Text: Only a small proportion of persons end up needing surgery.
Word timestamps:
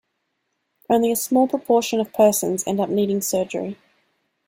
Only 0.89 1.11
a 1.11 1.15
small 1.15 1.47
proportion 1.47 1.99
of 1.99 2.11
persons 2.11 2.63
end 2.65 2.79
up 2.79 2.89
needing 2.89 3.21
surgery. 3.21 3.77